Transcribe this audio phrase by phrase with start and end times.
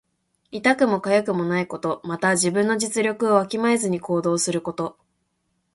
[0.51, 2.01] 痛くもかゆくもないこと。
[2.03, 4.97] また、自分の実力をわきまえずに行動すること。